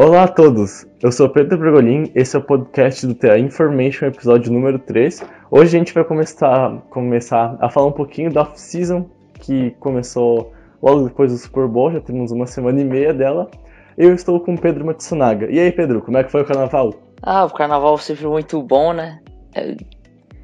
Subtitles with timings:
[0.00, 4.52] Olá a todos, eu sou Pedro Bregolin, esse é o podcast do TA Information, episódio
[4.52, 5.24] número 3.
[5.50, 9.10] Hoje a gente vai começar, começar a falar um pouquinho da off-season,
[9.40, 13.50] que começou logo depois do Super Bowl, já temos uma semana e meia dela.
[13.96, 15.50] Eu estou com o Pedro Matsunaga.
[15.50, 16.94] E aí, Pedro, como é que foi o carnaval?
[17.20, 19.18] Ah, o carnaval sempre muito bom, né?
[19.52, 19.74] É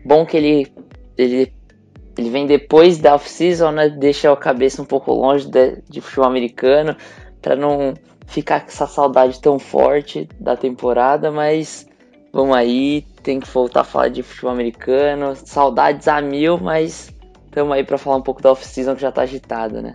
[0.05, 0.67] bom que ele,
[1.17, 1.53] ele,
[2.19, 3.89] ele vem depois da off-season, né?
[3.89, 6.97] Deixa a cabeça um pouco longe de, de futebol americano,
[7.41, 7.95] para não
[8.27, 11.87] ficar com essa saudade tão forte da temporada, mas
[12.33, 17.15] vamos aí, tem que voltar a falar de futebol americano, saudades a mil, mas
[17.47, 19.95] estamos aí para falar um pouco da off-season que já tá agitada, né?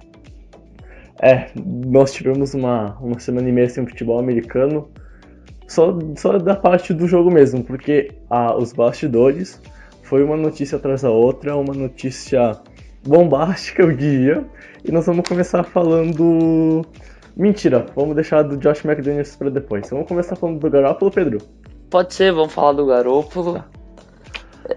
[1.21, 4.89] É, nós tivemos uma, uma semana e meia sem futebol americano,
[5.67, 9.61] só, só da parte do jogo mesmo, porque ah, os bastidores
[10.03, 12.53] foi uma notícia atrás da outra, uma notícia
[13.05, 14.45] bombástica, eu diria,
[14.83, 16.85] e nós vamos começar falando
[17.35, 19.89] Mentira, vamos deixar do Josh McDaniels para depois.
[19.89, 21.39] Vamos começar falando do Garoppolo, Pedro?
[21.89, 23.63] Pode ser, vamos falar do Garoppolo.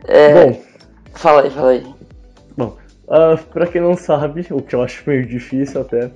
[0.07, 0.33] É...
[0.33, 0.63] Bom,
[1.15, 1.87] fala aí, fala aí.
[2.57, 6.11] Bom, uh, pra quem não sabe, o que eu acho meio difícil até,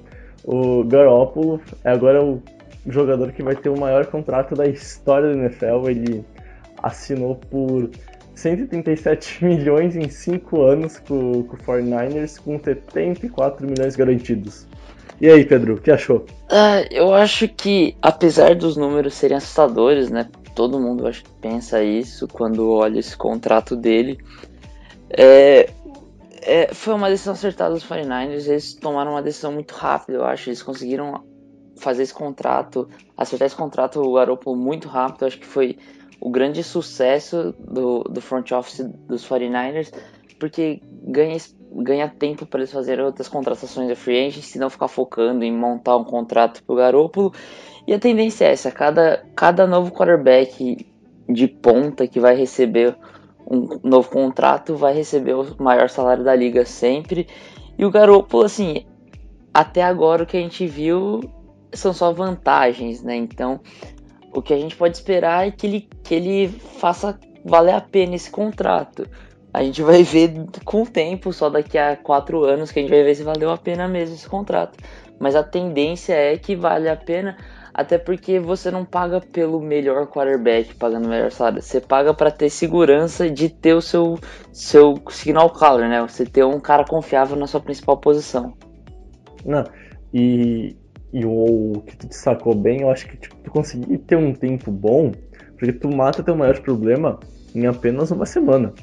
[0.44, 2.42] o Garoppolo é agora o
[2.86, 5.88] jogador que vai ter o maior contrato da história da NFL.
[5.88, 6.24] Ele
[6.82, 7.90] assinou por
[8.34, 14.66] 137 milhões em 5 anos com, com o 49ers, com 74 milhões garantidos.
[15.20, 16.26] E aí, Pedro, o que achou?
[16.50, 20.28] Ah, eu acho que, apesar dos números serem assustadores, né?
[20.54, 24.18] Todo mundo acho que pensa isso quando olha esse contrato dele.
[25.10, 25.70] É,
[26.42, 28.48] é, foi uma decisão acertada dos 49ers.
[28.48, 30.50] Eles tomaram uma decisão muito rápida, eu acho.
[30.50, 31.24] Eles conseguiram
[31.76, 35.22] fazer esse contrato, acertar esse contrato, o Garoppolo muito rápido.
[35.22, 35.78] Eu acho que foi
[36.20, 39.92] o grande sucesso do, do front office dos 49ers,
[40.38, 41.36] porque ganha
[41.72, 45.52] ganha tempo para eles fazerem outras contratações de free agent, se não ficar focando em
[45.52, 47.32] montar um contrato pro Garoppolo.
[47.86, 50.86] E a tendência é essa, cada, cada novo quarterback
[51.28, 52.96] de ponta que vai receber
[53.48, 57.28] um novo contrato vai receber o maior salário da liga sempre.
[57.78, 58.84] E o Garoppolo, assim,
[59.54, 61.20] até agora o que a gente viu
[61.72, 63.14] são só vantagens, né?
[63.14, 63.60] Então,
[64.34, 68.16] o que a gente pode esperar é que ele, que ele faça valer a pena
[68.16, 69.08] esse contrato
[69.56, 70.34] a gente vai ver
[70.66, 73.50] com o tempo, só daqui a quatro anos, que a gente vai ver se valeu
[73.50, 74.76] a pena mesmo esse contrato.
[75.18, 77.38] Mas a tendência é que vale a pena,
[77.72, 81.62] até porque você não paga pelo melhor quarterback pagando o melhor salário.
[81.62, 84.18] Você paga para ter segurança de ter o seu,
[84.52, 86.02] seu signal caller, né?
[86.02, 88.52] Você ter um cara confiável na sua principal posição.
[89.42, 89.64] Não,
[90.12, 90.76] e,
[91.14, 94.70] e o que tu destacou bem, eu acho que tipo, tu conseguir ter um tempo
[94.70, 95.12] bom,
[95.58, 97.18] porque tu mata teu maior problema
[97.54, 98.74] em apenas uma semana.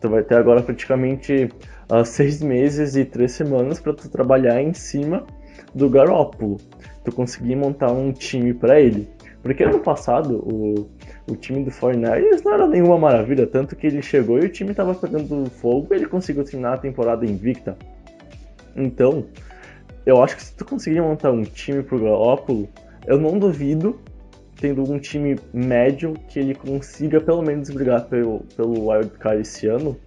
[0.00, 1.48] Tu vai ter agora praticamente
[1.90, 5.26] uh, seis meses e três semanas para tu trabalhar em cima
[5.74, 6.58] do Garópolo.
[7.04, 9.08] Tu conseguir montar um time para ele.
[9.42, 10.88] Porque ano passado o,
[11.28, 14.70] o time do 49ers não era nenhuma maravilha, tanto que ele chegou e o time
[14.70, 17.76] estava pegando fogo e ele conseguiu terminar a temporada invicta.
[18.76, 19.24] Então,
[20.06, 22.68] eu acho que se tu conseguir montar um time pro Garópolo,
[23.06, 24.00] eu não duvido
[24.62, 29.98] tendo um time médio que ele consiga pelo menos brigar pelo, pelo wildcard esse ano.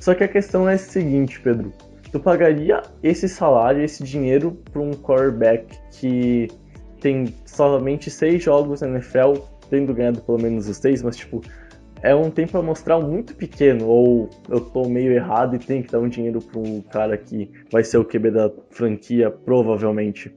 [0.00, 1.72] Só que a questão é a seguinte, Pedro.
[2.12, 6.46] Tu pagaria esse salário, esse dinheiro para um quarterback que
[7.00, 11.42] tem somente seis jogos na NFL, tendo ganhado pelo menos os seis, mas tipo,
[12.00, 15.98] é um tempo amostral muito pequeno, ou eu tô meio errado e tenho que dar
[15.98, 20.32] um dinheiro para um cara que vai ser o QB da franquia, provavelmente.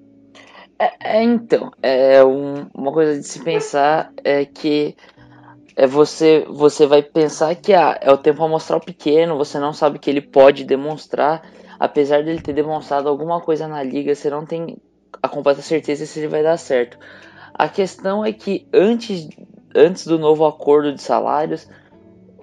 [0.79, 4.95] É, é, então, é um, uma coisa de se pensar é que
[5.75, 9.99] é você você vai pensar que ah, é o tempo amostral pequeno, você não sabe
[9.99, 11.43] que ele pode demonstrar,
[11.79, 14.77] apesar dele ter demonstrado alguma coisa na liga, você não tem
[15.21, 16.97] a completa certeza se ele vai dar certo.
[17.53, 19.27] A questão é que antes,
[19.75, 21.67] antes do novo acordo de salários,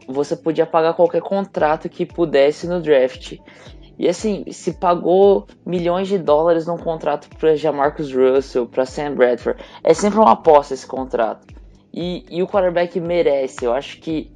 [0.09, 3.39] você podia pagar qualquer contrato que pudesse no draft.
[3.99, 9.63] E assim, se pagou milhões de dólares num contrato para Jamarcus Russell, para Sam Bradford,
[9.83, 11.47] é sempre uma aposta esse contrato.
[11.93, 14.33] E, e o quarterback merece, eu acho que.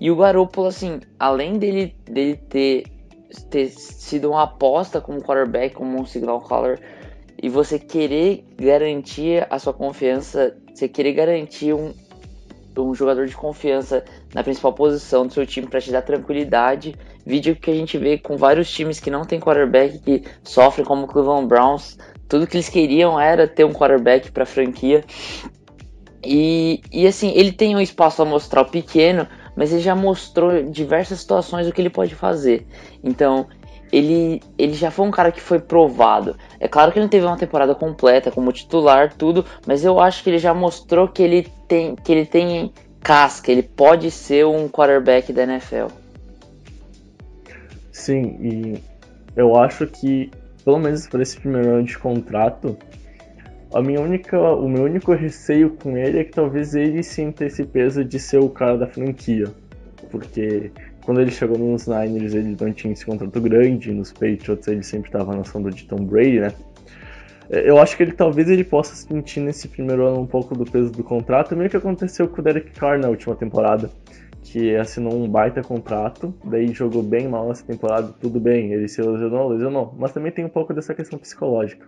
[0.00, 2.84] E o Garoppolo, assim, além dele, dele ter,
[3.50, 6.80] ter sido uma aposta como quarterback, como um signal caller,
[7.40, 11.92] e você querer garantir a sua confiança, você querer garantir um,
[12.76, 14.04] um jogador de confiança
[14.34, 16.94] na principal posição do seu time para te dar tranquilidade
[17.26, 21.04] Vídeo que a gente vê com vários times que não tem quarterback, que sofrem como
[21.04, 21.98] o Cleveland Browns.
[22.28, 25.02] Tudo que eles queriam era ter um quarterback para franquia.
[26.22, 31.66] E, e assim, ele tem um espaço amostral pequeno, mas ele já mostrou diversas situações
[31.66, 32.66] o que ele pode fazer.
[33.02, 33.46] Então,
[33.90, 36.36] ele, ele já foi um cara que foi provado.
[36.60, 40.22] É claro que ele não teve uma temporada completa como titular, tudo, mas eu acho
[40.22, 44.68] que ele já mostrou que ele tem, que ele tem casca, ele pode ser um
[44.68, 45.88] quarterback da NFL.
[47.92, 48.82] Sim, e
[49.36, 50.30] eu acho que,
[50.64, 52.76] pelo menos por esse primeiro ano de contrato,
[53.72, 57.64] a minha única, o meu único receio com ele é que talvez ele sinta esse
[57.64, 59.46] peso de ser o cara da franquia.
[60.10, 60.70] Porque
[61.04, 65.08] quando ele chegou nos Niners, ele não tinha esse contrato grande, nos Patriots ele sempre
[65.08, 66.52] estava na sombra de Tom Brady, né?
[67.50, 70.64] É, eu acho que ele talvez ele possa sentir nesse primeiro ano um pouco do
[70.64, 73.90] peso do contrato, meio que aconteceu com o Derek Carr na última temporada,
[74.42, 79.02] que assinou um baita contrato, daí jogou bem mal essa temporada, tudo bem, ele se
[79.02, 81.86] lesionou, lesionou, mas também tem um pouco dessa questão psicológica.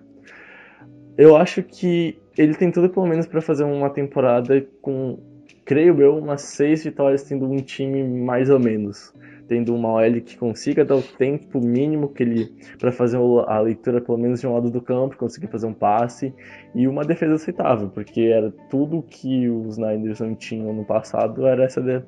[1.17, 5.19] Eu acho que ele tem tudo pelo menos para fazer uma temporada com
[5.65, 9.13] creio eu, umas seis vitórias tendo um time mais ou menos.
[9.49, 14.01] Tendo uma OL que consiga dar o tempo mínimo que ele para fazer a leitura
[14.01, 16.35] pelo menos de um lado do campo, conseguir fazer um passe
[16.75, 21.65] e uma defesa aceitável, porque era tudo que os Niners não tinham no passado, era
[21.65, 22.03] essa de,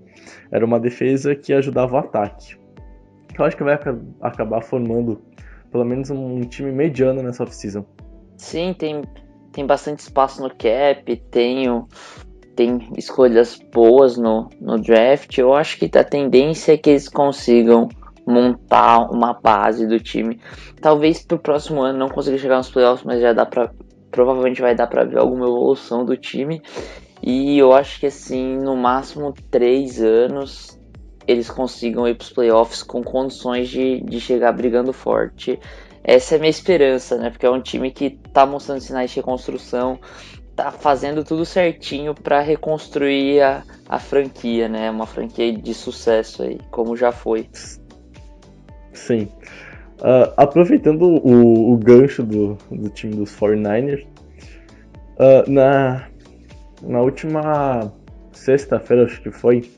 [0.51, 2.57] era uma defesa que ajudava o ataque.
[3.39, 3.79] Eu acho que vai
[4.21, 5.23] acabar formando
[5.71, 7.85] pelo menos um time mediano nessa off-season.
[8.37, 9.03] Sim, tem,
[9.53, 11.87] tem bastante espaço no cap, tem o,
[12.59, 17.89] tem escolhas boas no, no draft, eu acho que a tendência é que eles consigam
[18.27, 20.41] montar uma base do time.
[20.83, 23.71] Talvez pro próximo ano não consiga chegar nos playoffs, mas já dá para
[24.11, 26.61] provavelmente vai dar para ver alguma evolução do time.
[27.23, 30.77] E eu acho que assim, no máximo três anos
[31.29, 35.61] eles consigam ir para os playoffs com condições de, de chegar brigando forte.
[36.03, 37.31] Essa é a minha esperança, né?
[37.31, 40.01] Porque é um time que está mostrando sinais de reconstrução,
[40.59, 44.91] tá fazendo tudo certinho para reconstruir a, a franquia, né?
[44.91, 47.49] Uma franquia de sucesso aí, como já foi.
[48.93, 49.29] Sim.
[50.01, 54.05] Uh, aproveitando o, o, gancho do, do time dos 49ers,
[55.15, 56.09] uh, na,
[56.83, 57.93] na última
[58.33, 59.71] sexta-feira, acho que foi,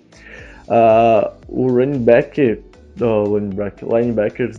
[0.66, 2.58] uh, o running back,
[3.02, 4.52] oh, running back linebacker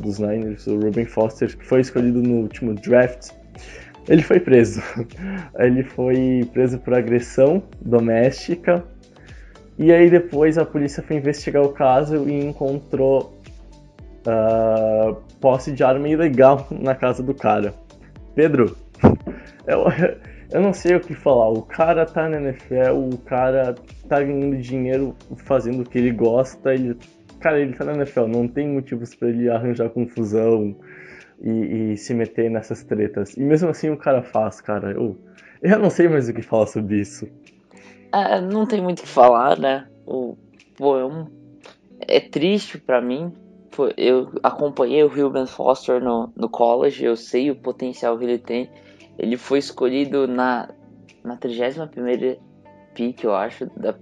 [0.00, 3.30] dos Niners, o Ruben Foster, que foi escolhido no último draft,
[4.08, 4.82] ele foi preso.
[5.58, 8.84] Ele foi preso por agressão doméstica.
[9.78, 13.40] E aí depois a polícia foi investigar o caso e encontrou
[14.26, 17.74] uh, posse de arma ilegal na casa do cara.
[18.34, 18.76] Pedro,
[19.66, 19.86] eu,
[20.50, 21.48] eu não sei o que falar.
[21.48, 23.74] O cara tá na NFL, o cara
[24.08, 25.14] tá ganhando dinheiro
[25.44, 26.74] fazendo o que ele gosta.
[26.74, 26.96] Ele,
[27.40, 30.76] cara, ele tá na NFL, não tem motivos para ele arranjar confusão
[31.42, 33.36] e, e, se meter nessas tretas.
[33.36, 34.92] E mesmo assim o cara faz, cara.
[34.92, 35.18] Eu,
[35.60, 37.28] eu não sei mais o que falar sobre isso.
[38.12, 39.88] É, não tem muito o que falar, né?
[40.06, 40.36] O,
[40.76, 41.26] pô, é, um,
[42.00, 43.32] é triste para mim.
[43.96, 48.70] Eu acompanhei o Ruben Foster no, no college, eu sei o potencial que ele tem.
[49.18, 50.68] Ele foi escolhido na,
[51.24, 51.88] na 31
[52.94, 53.94] pick, eu acho, da,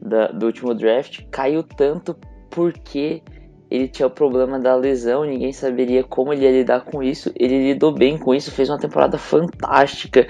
[0.00, 1.24] da, do último draft.
[1.30, 2.16] Caiu tanto
[2.50, 3.22] porque
[3.72, 7.32] ele tinha o problema da lesão, ninguém saberia como ele ia lidar com isso.
[7.34, 10.28] Ele lidou bem com isso, fez uma temporada fantástica.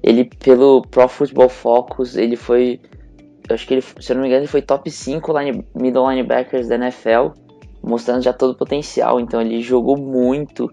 [0.00, 2.80] Ele, pelo Pro Football Focus, ele foi.
[3.50, 6.68] Acho que ele, se eu não me engano, ele foi top 5 line, middle linebackers
[6.68, 7.32] da NFL,
[7.82, 9.18] mostrando já todo o potencial.
[9.18, 10.70] Então ele jogou muito,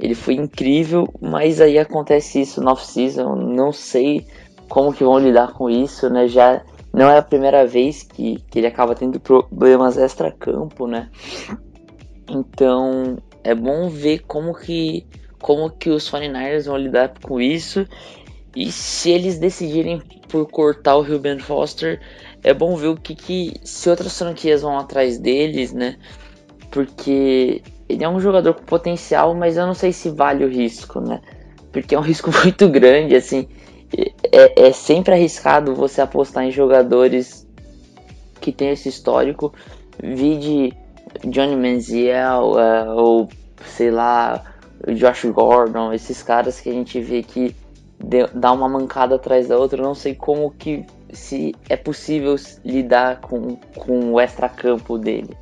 [0.00, 3.36] ele foi incrível, mas aí acontece isso no off-season.
[3.36, 4.26] Não sei
[4.70, 6.26] como que vão lidar com isso, né?
[6.26, 11.10] Já não é a primeira vez que, que ele acaba tendo problemas extra-campo, né?
[12.28, 15.06] Então é bom ver como que,
[15.40, 17.86] como que os 49ers vão lidar com isso.
[18.56, 22.00] E se eles decidirem por cortar o Ruben Foster,
[22.42, 25.96] é bom ver o que, que se outras franquias vão atrás deles, né?
[26.70, 31.00] Porque ele é um jogador com potencial, mas eu não sei se vale o risco,
[31.00, 31.20] né?
[31.70, 33.46] Porque é um risco muito grande, assim
[33.92, 37.46] é, é sempre arriscado você apostar em jogadores
[38.40, 39.52] que tem esse histórico.
[40.02, 40.76] Vide
[41.24, 43.28] Johnny Manziel, uh, ou
[43.64, 44.44] sei lá,
[44.86, 47.54] Josh Gordon, esses caras que a gente vê que
[48.34, 49.82] dá uma mancada atrás da outra.
[49.82, 55.36] Não sei como que se é possível lidar com, com o extra-campo dele.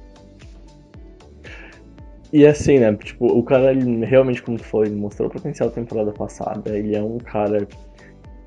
[2.32, 2.92] E assim, né?
[2.94, 6.76] Tipo, o cara ele, realmente, como ele mostrou o potencial da temporada passada.
[6.76, 7.66] Ele é um cara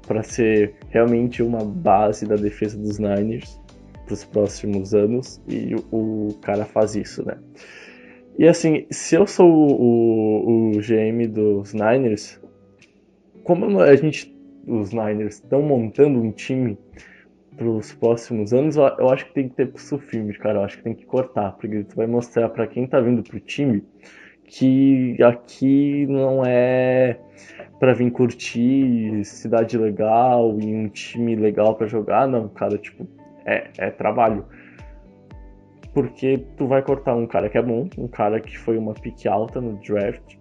[0.10, 3.62] para ser realmente uma base da defesa dos Niners
[4.06, 7.38] para os próximos anos e o, o, cara faz isso, né?
[8.36, 12.42] E assim, se eu sou o, o, o GM dos Niners,
[13.44, 14.36] como a gente,
[14.66, 16.76] os Niners estão montando um time
[17.56, 20.58] para os próximos anos, eu acho que tem que ter pulso firme, cara.
[20.60, 23.40] Eu acho que tem que cortar, porque tu vai mostrar para quem tá vindo pro
[23.40, 23.84] time
[24.46, 27.20] que aqui não é
[27.80, 33.08] para vir curtir cidade legal e um time legal para jogar, não, cara, tipo,
[33.46, 34.46] é, é trabalho.
[35.94, 39.28] Porque tu vai cortar um cara que é bom, um cara que foi uma pique
[39.28, 40.38] alta no draft.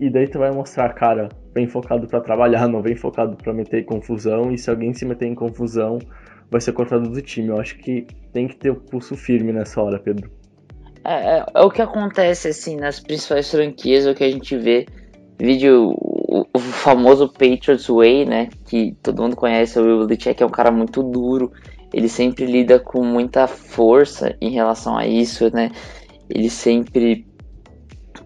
[0.00, 3.84] E daí tu vai mostrar, cara, bem focado para trabalhar, não vem focado para meter
[3.84, 4.50] confusão.
[4.50, 5.98] E se alguém se meter em confusão,
[6.50, 7.48] vai ser cortado do time.
[7.48, 10.30] Eu acho que tem que ter o pulso firme nessa hora, Pedro.
[11.04, 14.56] É, é, é o que acontece assim nas principais franquias, é o que a gente
[14.56, 14.86] vê.
[15.38, 18.48] Vídeo, o, o famoso Patriots Way, né?
[18.66, 21.52] Que todo mundo conhece, o Will Belichick é um cara muito duro.
[21.92, 25.70] Ele sempre lida com muita força em relação a isso, né?
[26.28, 27.26] Ele sempre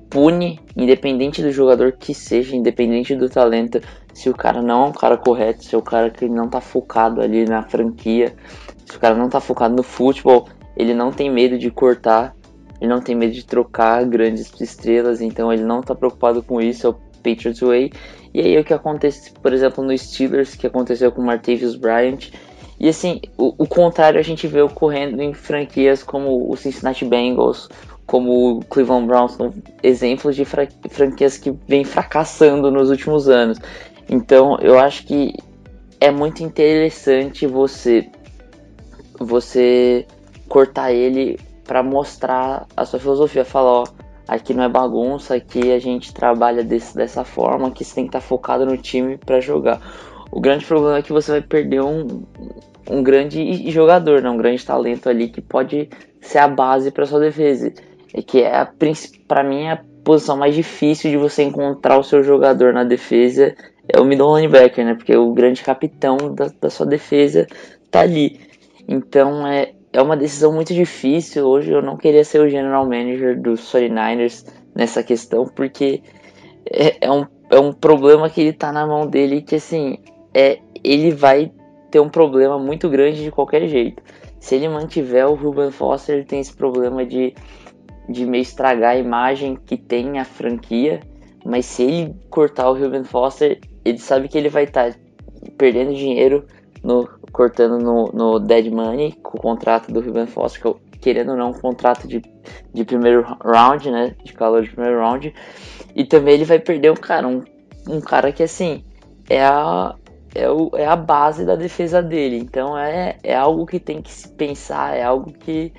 [0.09, 3.81] pune, independente do jogador que seja, independente do talento,
[4.15, 6.61] se o cara não é um cara correto, se é o cara que não tá
[6.61, 8.35] focado ali na franquia,
[8.87, 12.35] se o cara não tá focado no futebol, ele não tem medo de cortar,
[12.81, 16.87] ele não tem medo de trocar grandes estrelas, então ele não tá preocupado com isso,
[16.87, 17.93] é o Patriots Way.
[18.33, 22.31] E aí o que acontece, por exemplo, no Steelers, que aconteceu com o Martavius Bryant,
[22.81, 27.69] e assim, o, o, contrário a gente vê ocorrendo em franquias como o Cincinnati Bengals,
[28.07, 33.59] como o Cleveland Browns, são exemplos de franquias que vêm fracassando nos últimos anos.
[34.09, 35.35] Então, eu acho que
[36.01, 38.09] é muito interessante você
[39.19, 40.07] você
[40.49, 41.39] cortar ele
[41.69, 43.85] para mostrar a sua filosofia, falar, ó,
[44.27, 48.09] aqui não é bagunça, aqui a gente trabalha desse, dessa forma, que você tem que
[48.09, 49.81] estar tá focado no time para jogar.
[50.33, 52.25] O grande problema é que você vai perder um,
[52.91, 54.31] um grande jogador, né?
[54.31, 55.91] um grande talento ali que pode
[56.23, 57.73] ser a base para sua defesa
[58.15, 58.67] é que é
[59.27, 63.55] para mim é a posição mais difícil de você encontrar o seu jogador na defesa
[63.87, 64.95] é o middle linebacker, né?
[64.95, 67.47] Porque o grande capitão da, da sua defesa
[67.91, 68.41] tá ali.
[68.87, 71.47] Então é, é uma decisão muito difícil.
[71.47, 76.03] Hoje eu não queria ser o general manager dos 49ers nessa questão, porque
[76.71, 79.99] é, é, um, é um problema que ele tá na mão dele que assim
[80.35, 81.53] é, ele vai
[81.91, 84.03] ter um problema muito grande de qualquer jeito.
[84.39, 87.35] Se ele mantiver o Ruben Foster, ele tem esse problema de
[88.09, 91.01] de meio estragar a imagem que tem a franquia,
[91.45, 94.99] mas se ele cortar o Ruben Foster, ele sabe que ele vai estar tá
[95.59, 96.47] perdendo dinheiro
[96.89, 101.37] no cortando no, no dead money com o contrato do Ruben Foster, que, querendo ou
[101.37, 102.23] não, um contrato de,
[102.73, 105.35] de primeiro round, né, de calor de primeiro round,
[105.95, 107.45] e também ele vai perder um cara, um,
[107.87, 108.83] um cara que assim
[109.29, 109.95] é a
[110.35, 114.11] é, o, é a base da defesa dele, então é, é algo que tem que
[114.11, 115.73] se pensar, é algo que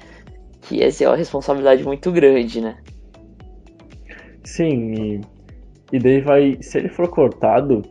[0.62, 2.78] que essa é uma responsabilidade muito grande, né?
[4.44, 5.22] Sim, e,
[5.94, 7.82] e daí vai, se ele for cortado,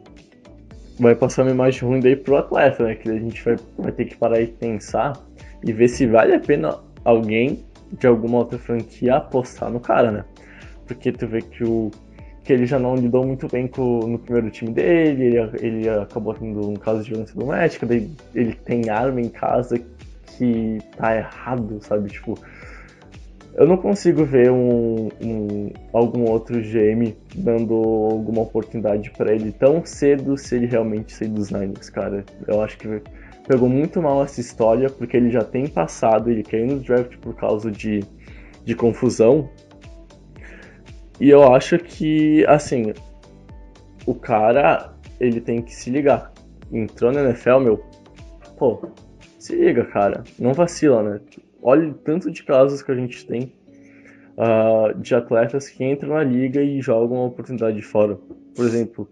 [0.99, 2.95] vai passar uma imagem ruim daí pro atleta, né?
[2.95, 5.13] Que a gente vai, vai ter que parar e pensar
[5.65, 10.25] e ver se vale a pena alguém de alguma outra franquia apostar no cara, né?
[10.87, 11.91] Porque tu vê que o
[12.45, 16.33] que ele já não lidou muito bem com, no primeiro time dele, ele, ele acabou
[16.33, 19.79] tendo um caso de violência doméstica, daí ele tem arma em casa
[20.39, 22.09] que tá errado, sabe?
[22.09, 22.39] Tipo,
[23.59, 29.85] eu não consigo ver um, um, algum outro GM dando alguma oportunidade para ele tão
[29.85, 32.25] cedo se ele realmente sair dos Niners, cara.
[32.47, 33.03] Eu acho que
[33.49, 37.35] pegou muito mal essa história, porque ele já tem passado, ele caiu no draft por
[37.35, 38.05] causa de,
[38.65, 39.51] de confusão.
[41.21, 42.93] E eu acho que, assim,
[44.07, 46.33] o cara, ele tem que se ligar.
[46.73, 47.85] Entrou na NFL, meu,
[48.57, 48.89] pô,
[49.39, 50.25] se liga, cara.
[50.39, 51.21] Não vacila, né?
[51.63, 53.53] olha o tanto de casos que a gente tem
[54.37, 58.19] uh, de atletas que entram na liga e jogam a oportunidade de fora.
[58.55, 59.09] Por exemplo,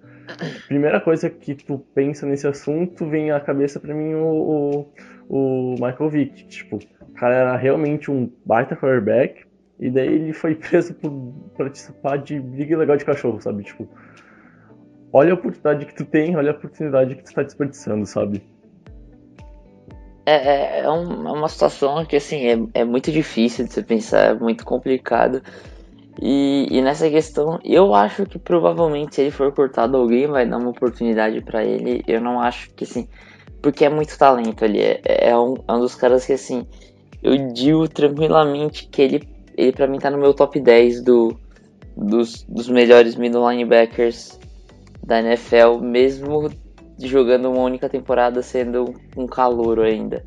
[0.66, 4.86] primeira coisa que tu pensa nesse assunto vem à cabeça para mim o,
[5.28, 6.46] o, o, Michael Vick.
[6.46, 9.44] Tipo, o cara era realmente um baita quarterback
[9.78, 11.10] e daí ele foi preso por
[11.56, 13.64] participar de briga ilegal de cachorro, sabe?
[13.64, 13.88] Tipo,
[15.12, 18.42] olha a oportunidade que tu tem, olha a oportunidade que tu está desperdiçando, sabe?
[20.26, 23.80] É, é, é, um, é, uma situação que assim é, é muito difícil de você
[23.80, 25.40] pensar, é muito complicado.
[26.20, 30.56] E, e, nessa questão, eu acho que provavelmente se ele for cortado, alguém vai dar
[30.58, 32.02] uma oportunidade para ele.
[32.08, 33.06] Eu não acho que assim,
[33.62, 34.80] porque é muito talento ali.
[34.80, 36.66] É, é, um, é um dos caras que assim,
[37.22, 41.38] eu digo tranquilamente que ele, ele para mim tá no meu top 10 do,
[41.96, 44.40] dos, dos melhores middle linebackers
[45.04, 46.50] da NFL, mesmo
[46.98, 50.24] jogando uma única temporada sendo um calouro ainda.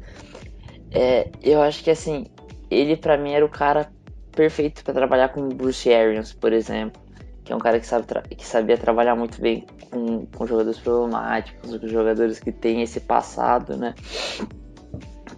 [0.91, 2.25] É, eu acho que assim,
[2.69, 3.91] ele para mim era o cara
[4.31, 7.01] perfeito para trabalhar com Bruce Arians, por exemplo,
[7.43, 11.77] que é um cara que, sabe que sabia trabalhar muito bem com, com jogadores problemáticos,
[11.77, 13.93] com jogadores que têm esse passado, né?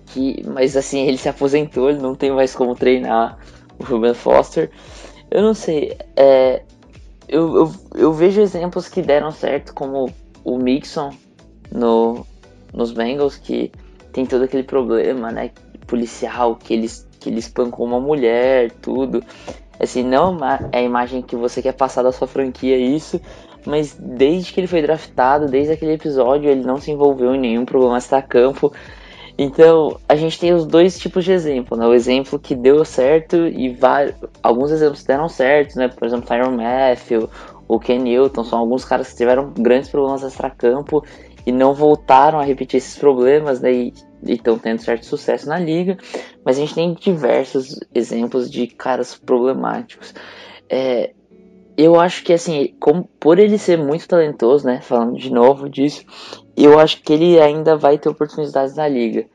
[0.07, 3.37] Que, mas assim, ele se aposentou, ele não tem mais como treinar
[3.79, 4.69] o Ruben Foster.
[5.29, 5.97] Eu não sei.
[6.17, 6.63] É,
[7.27, 10.11] eu, eu, eu vejo exemplos que deram certo, como
[10.43, 11.11] o Mixon
[11.71, 12.25] no,
[12.73, 13.71] nos Bengals, que
[14.11, 15.51] tem todo aquele problema, né?
[15.87, 19.23] Policial, que eles, que ele espancou uma mulher, tudo.
[19.79, 20.37] Assim, não
[20.71, 23.19] é a imagem que você quer passar da sua franquia, isso.
[23.65, 27.65] Mas desde que ele foi draftado, desde aquele episódio, ele não se envolveu em nenhum
[27.65, 28.71] problema extra-campo.
[29.37, 31.85] Então, a gente tem os dois tipos de exemplo, né?
[31.85, 35.87] O exemplo que deu certo e vários, alguns exemplos deram certo, né?
[35.87, 37.29] Por exemplo, Tyron Matthew,
[37.73, 41.05] o Ken Newton, são alguns caras que tiveram grandes problemas extra-campo
[41.45, 43.71] e não voltaram a repetir esses problemas, né?
[43.71, 43.93] E
[44.27, 45.97] estão tendo certo sucesso na liga.
[46.43, 50.13] Mas a gente tem diversos exemplos de caras problemáticos.
[50.69, 51.13] É,
[51.77, 54.81] eu acho que assim, como, por ele ser muito talentoso, né?
[54.81, 56.03] Falando de novo disso,
[56.57, 59.27] eu acho que ele ainda vai ter oportunidades na liga.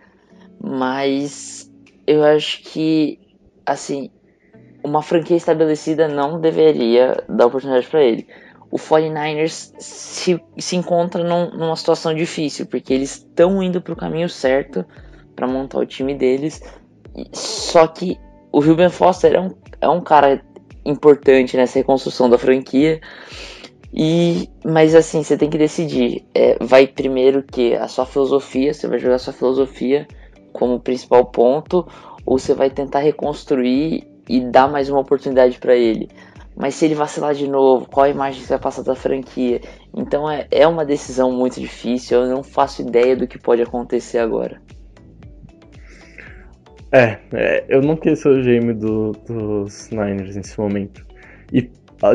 [0.60, 1.72] Mas
[2.06, 3.18] eu acho que
[3.64, 4.10] assim,
[4.86, 8.26] uma franquia estabelecida não deveria dar oportunidade para ele.
[8.70, 13.96] O 49ers se, se encontra num, numa situação difícil, porque eles estão indo para o
[13.96, 14.84] caminho certo
[15.34, 16.62] para montar o time deles.
[17.32, 18.18] Só que
[18.52, 19.50] o Ruben Foster é um,
[19.80, 20.40] é um cara
[20.84, 23.00] importante nessa reconstrução da franquia.
[23.92, 26.24] E, mas assim, você tem que decidir.
[26.34, 30.06] É, vai primeiro que a sua filosofia, você vai jogar a sua filosofia
[30.52, 31.86] como principal ponto,
[32.24, 36.08] ou você vai tentar reconstruir e dar mais uma oportunidade para ele.
[36.56, 39.60] Mas se ele vacilar de novo, qual a imagem você vai passar da franquia?
[39.94, 44.18] Então é, é uma decisão muito difícil, eu não faço ideia do que pode acontecer
[44.18, 44.60] agora.
[46.90, 51.04] É, é, eu não queria ser o GM do, dos Niners nesse momento.
[51.52, 51.70] E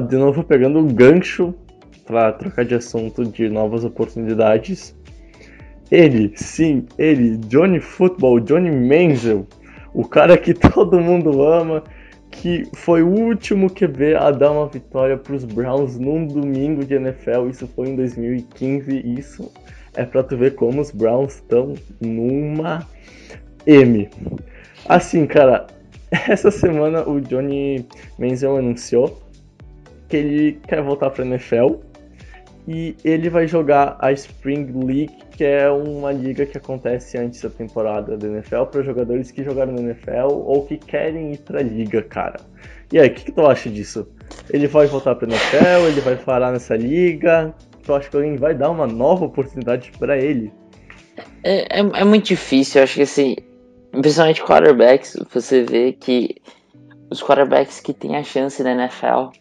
[0.08, 1.54] de novo pegando o gancho
[2.06, 4.96] para trocar de assunto de novas oportunidades.
[5.92, 9.46] Ele, sim, ele, Johnny Football, Johnny Manziel,
[9.94, 11.84] o cara que todo mundo ama,
[12.32, 16.96] que foi o último QB a dar uma vitória para os Browns num domingo de
[16.96, 17.50] NFL.
[17.50, 19.20] Isso foi em 2015.
[19.20, 19.52] Isso
[19.94, 22.88] é para tu ver como os Browns estão numa
[23.68, 24.10] M.
[24.88, 25.68] Assim, cara,
[26.28, 27.86] essa semana o Johnny
[28.18, 29.22] Manziel anunciou
[30.08, 31.76] que ele quer voltar para NFL
[32.68, 37.50] e ele vai jogar a Spring League, que é uma liga que acontece antes da
[37.50, 41.64] temporada da NFL para jogadores que jogaram na NFL ou que querem ir para a
[41.64, 42.40] liga, cara.
[42.92, 44.08] E aí, o que, que, tu acha disso?
[44.50, 45.88] Ele vai voltar para NFL?
[45.88, 47.54] Ele vai parar nessa liga?
[47.84, 50.52] Tu acha que alguém vai dar uma nova oportunidade para ele?
[51.44, 53.36] É, é, é, muito difícil, eu acho que assim,
[53.92, 56.36] principalmente quarterbacks, você vê que
[57.10, 59.32] os quarterbacks que têm a chance na NFL,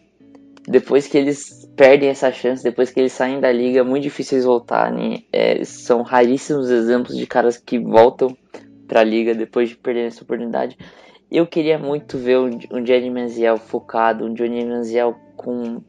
[0.67, 4.37] depois que eles perdem essa chance, depois que eles saem da liga, é muito difícil
[4.37, 5.25] eles voltarem.
[5.31, 8.35] É, são raríssimos exemplos de caras que voltam
[8.87, 10.77] para a liga depois de perder essa oportunidade.
[11.31, 15.81] Eu queria muito ver um, um Johnny Manziel focado, um Johnny Manziel com,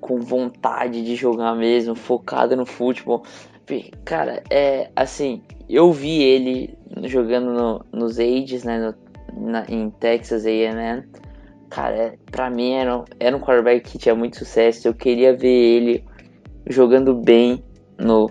[0.00, 3.22] com vontade de jogar mesmo, focado no futebol.
[4.04, 10.44] Cara, é assim, eu vi ele jogando no, nos Ages, né, no, na, em Texas
[10.44, 11.04] A&M.
[11.70, 14.88] Cara, pra mim era, era um quarterback que tinha muito sucesso.
[14.88, 16.04] Eu queria ver ele
[16.66, 17.62] jogando bem
[17.96, 18.28] no,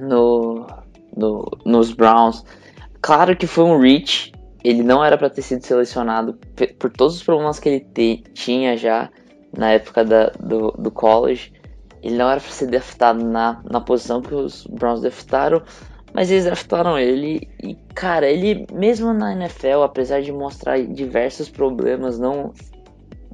[0.00, 0.66] no,
[1.16, 2.44] no nos Browns.
[3.00, 4.32] Claro que foi um reach.
[4.62, 6.38] Ele não era para ter sido selecionado
[6.78, 9.08] por todos os problemas que ele te, tinha já
[9.56, 11.52] na época da, do, do college.
[12.02, 15.62] Ele não era para ser draftado na, na posição que os Browns draftaram,
[16.12, 22.18] mas eles draftaram ele e, cara, ele mesmo na NFL, apesar de mostrar diversos problemas,
[22.18, 22.52] não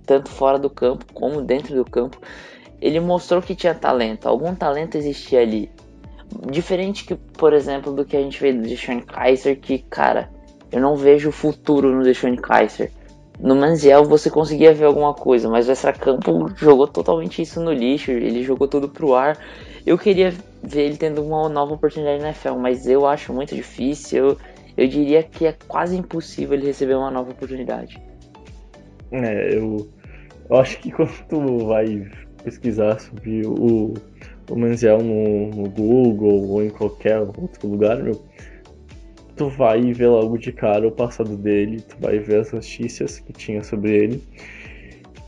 [0.04, 2.20] tanto fora do campo como dentro do campo,
[2.80, 4.28] ele mostrou que tinha talento.
[4.28, 5.70] Algum talento existia ali.
[6.50, 10.30] Diferente que, por exemplo, do que a gente vê do Deshaun Kaiser, que, cara,
[10.70, 12.90] eu não vejo futuro no Deshaun Kaiser.
[13.38, 18.10] No Manziel você conseguia ver alguma coisa, mas o extra-campo jogou totalmente isso no lixo,
[18.10, 19.38] ele jogou tudo pro ar.
[19.86, 20.32] Eu queria
[20.66, 24.30] ver ele tendo uma nova oportunidade na NFL, mas eu acho muito difícil.
[24.30, 24.38] Eu,
[24.76, 28.00] eu diria que é quase impossível ele receber uma nova oportunidade.
[29.12, 29.88] É, eu,
[30.50, 32.10] eu acho que quando tu vai
[32.42, 33.94] pesquisar sobre o,
[34.50, 38.20] o Manziel no, no Google ou em qualquer outro lugar, meu,
[39.36, 43.32] tu vai ver logo de cara o passado dele, tu vai ver as notícias que
[43.32, 44.22] tinha sobre ele.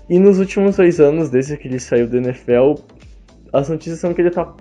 [0.09, 2.75] E nos últimos dois anos, desde que ele saiu do NFL,
[3.53, 4.55] as notícias são que ele tá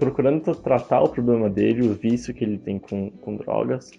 [0.00, 3.92] procurando tratar o problema dele, o vício que ele tem com, com drogas.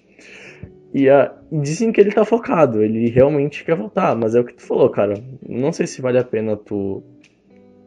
[0.94, 4.56] E, uh, dizem que ele tá focado, ele realmente quer voltar, mas é o que
[4.56, 5.14] tu falou, cara.
[5.48, 7.02] Não sei se vale a pena tu,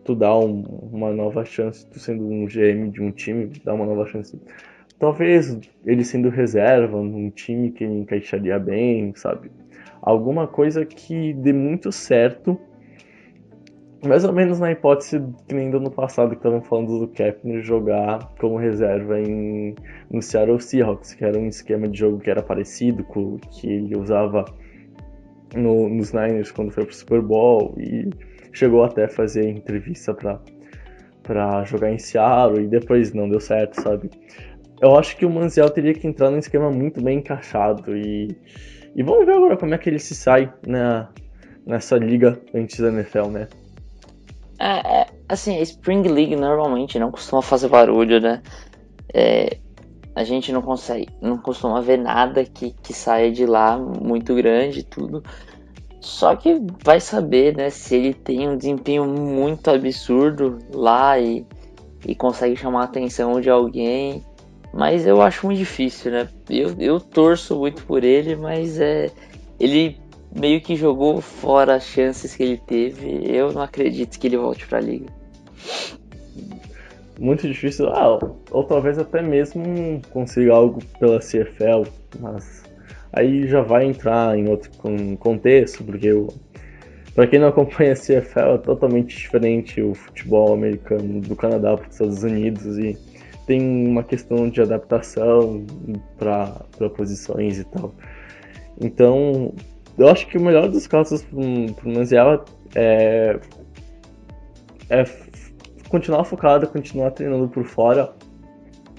[0.04, 3.84] tu dar um, uma nova chance, tu sendo um GM de um time, dar uma
[3.84, 4.40] nova chance
[4.98, 9.50] Talvez ele sendo reserva num time que ele encaixaria bem, sabe?
[10.04, 12.60] alguma coisa que dê muito certo.
[14.06, 17.62] Mais ou menos na hipótese que nem do ano passado que estavam falando do Kaepernick
[17.62, 19.74] jogar como reserva em,
[20.10, 23.66] no Seattle Seahawks, que era um esquema de jogo que era parecido com o que
[23.66, 24.44] ele usava
[25.54, 28.10] no, nos Niners quando foi pro Super Bowl e
[28.52, 30.40] chegou até a fazer entrevista para
[31.22, 34.10] para jogar em Seattle e depois não deu certo, sabe?
[34.80, 38.28] Eu acho que o Manziel teria que entrar num esquema muito bem encaixado e,
[38.94, 41.08] e vamos ver agora como é que ele se sai na,
[41.66, 43.48] nessa liga antes da NFL, né?
[44.64, 48.40] É, é, assim, a Spring League normalmente não costuma fazer barulho, né?
[49.12, 49.58] É,
[50.14, 54.80] a gente não consegue, não costuma ver nada que, que saia de lá muito grande
[54.80, 55.22] e tudo.
[56.00, 61.44] Só que vai saber, né, se ele tem um desempenho muito absurdo lá e,
[62.06, 64.24] e consegue chamar a atenção de alguém.
[64.72, 66.26] Mas eu acho muito difícil, né?
[66.48, 69.10] Eu, eu torço muito por ele, mas é
[69.60, 69.98] ele
[70.34, 73.22] meio que jogou fora as chances que ele teve.
[73.24, 75.06] Eu não acredito que ele volte para a liga.
[77.18, 78.18] Muito difícil, ah,
[78.50, 82.64] ou talvez até mesmo consiga algo pela CFL, mas
[83.12, 84.70] aí já vai entrar em outro
[85.20, 86.10] contexto, porque
[87.14, 91.86] para quem não acompanha a CFL é totalmente diferente o futebol americano do Canadá para
[91.86, 92.98] os Estados Unidos e
[93.46, 95.64] tem uma questão de adaptação
[96.18, 97.94] para posições e tal.
[98.80, 99.54] Então,
[99.96, 103.38] eu acho que o melhor dos casos para o Manziela é,
[104.90, 105.04] é
[105.88, 108.12] continuar focado, continuar treinando por fora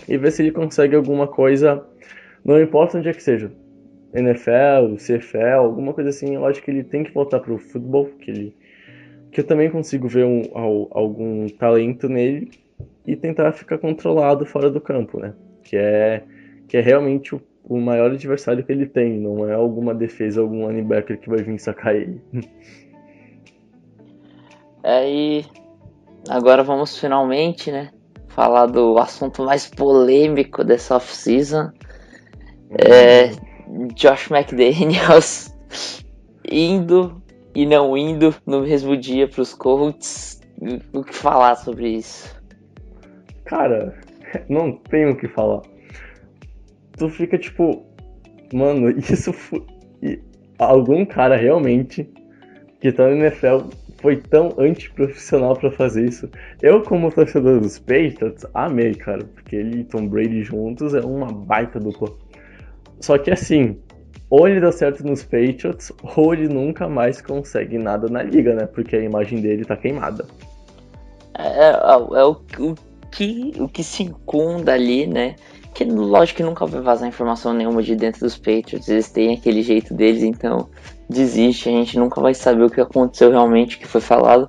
[0.07, 1.85] e ver se ele consegue alguma coisa,
[2.43, 3.51] não importa onde é que seja,
[4.13, 8.31] NFL, CFL, alguma coisa assim, eu acho que ele tem que voltar pro futebol, que
[8.31, 8.55] ele
[9.31, 10.43] que eu também consigo ver um,
[10.91, 12.49] algum talento nele
[13.05, 15.33] e tentar ficar controlado fora do campo, né?
[15.61, 16.23] Que é
[16.69, 20.67] que é realmente o, o maior adversário que ele tem, não é alguma defesa, algum
[20.67, 22.21] linebacker que vai vir sacar ele.
[24.83, 25.45] É, e
[26.29, 27.91] agora vamos finalmente, né,
[28.27, 31.71] falar do assunto mais polêmico dessa off-season.
[32.71, 33.31] É,
[33.95, 35.55] Josh McDaniels
[36.51, 37.21] indo
[37.55, 40.39] e não indo no mesmo dia para os Colts.
[40.93, 42.35] O que falar sobre isso?
[43.45, 43.97] Cara,
[44.47, 45.61] não tenho o que falar.
[46.97, 47.85] Tu fica tipo,
[48.53, 49.63] mano, isso foi.
[50.57, 52.09] Algum cara realmente
[52.79, 56.29] que tá no NFL foi tão antiprofissional para fazer isso.
[56.61, 61.27] Eu, como torcedor dos Patriots, amei, cara, porque ele e Tom Brady juntos é uma
[61.27, 62.09] baita dupla.
[62.99, 63.77] Só que assim,
[64.29, 68.65] ou ele dá certo nos Patriots, ou ele nunca mais consegue nada na liga, né?
[68.65, 70.25] Porque a imagem dele tá queimada.
[71.37, 72.75] É, é, é o, o,
[73.11, 75.35] que, o que se incunda ali, né?
[75.75, 79.61] Que lógico que nunca vai vazar informação nenhuma de dentro dos Patriots, eles têm aquele
[79.61, 80.69] jeito deles, então
[81.09, 84.47] desiste, a gente nunca vai saber o que aconteceu realmente, o que foi falado.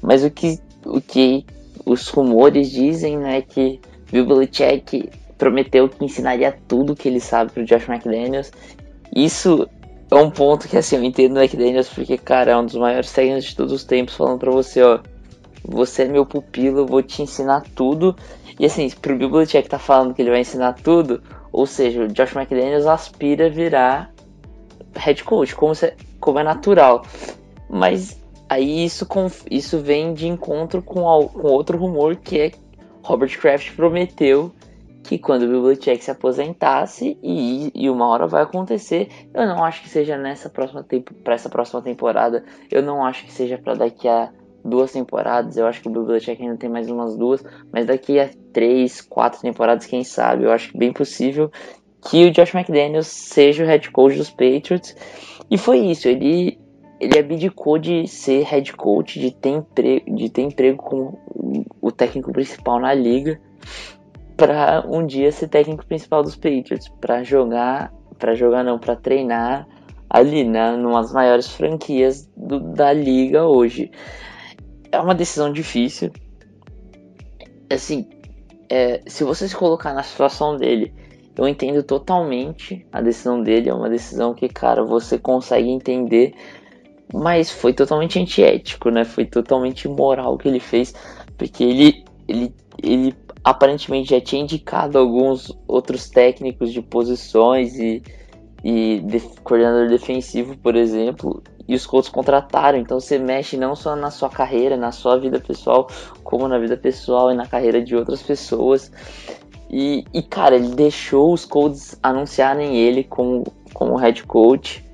[0.00, 1.44] Mas o que, o que
[1.84, 3.78] os rumores dizem, né, que
[4.10, 4.26] Bill
[5.36, 8.50] prometeu que ensinaria tudo que ele sabe pro Josh McDaniels.
[9.14, 9.68] Isso
[10.10, 13.12] é um ponto que assim, eu entendo o McDaniels porque, cara, é um dos maiores
[13.12, 15.00] técnicos de todos os tempos falando pra você, ó.
[15.66, 18.16] Você é meu pupilo, eu vou te ensinar tudo.
[18.58, 22.08] E assim, pro Bill Belichick tá falando que ele vai ensinar tudo, ou seja, o
[22.08, 24.12] Josh McDaniels aspira a virar
[24.96, 27.04] head coach, como, se, como é natural.
[27.68, 29.06] Mas aí isso,
[29.50, 32.52] isso vem de encontro com, com outro rumor que é
[33.02, 34.52] Robert Kraft prometeu
[35.02, 39.62] que quando o Bill Belichick se aposentasse e, e uma hora vai acontecer, eu não
[39.62, 40.84] acho que seja nessa próxima
[41.22, 42.42] para essa próxima temporada.
[42.70, 44.30] Eu não acho que seja para daqui a
[44.64, 45.56] duas temporadas.
[45.56, 49.40] Eu acho que o Belichick ainda tem mais umas duas, mas daqui a três, quatro
[49.40, 50.44] temporadas, quem sabe?
[50.44, 51.50] Eu acho bem possível
[52.00, 54.96] que o Josh McDaniels seja o head coach dos Patriots.
[55.50, 56.08] E foi isso.
[56.08, 56.58] Ele
[57.00, 61.18] ele abdicou de ser head coach, de ter emprego, de ter emprego como
[61.80, 63.38] o técnico principal na liga
[64.36, 69.66] para um dia ser técnico principal dos Patriots, para jogar, para jogar não, para treinar
[70.08, 73.90] ali, né, numa das maiores franquias do, da liga hoje.
[74.94, 76.12] É uma decisão difícil.
[77.68, 78.08] Assim,
[78.68, 80.94] é, se você se colocar na situação dele,
[81.36, 83.68] eu entendo totalmente a decisão dele.
[83.68, 86.34] É uma decisão que, cara, você consegue entender,
[87.12, 89.04] mas foi totalmente antiético, né?
[89.04, 90.94] Foi totalmente imoral o que ele fez,
[91.36, 98.00] porque ele, ele, ele aparentemente já tinha indicado alguns outros técnicos de posições e,
[98.62, 102.78] e de, coordenador defensivo, por exemplo, e os Colts contrataram.
[102.78, 105.88] Então você mexe não só na sua carreira, na sua vida pessoal,
[106.22, 108.90] como na vida pessoal e na carreira de outras pessoas.
[109.70, 114.84] E, e cara, ele deixou os Colts anunciarem ele como, como head coach.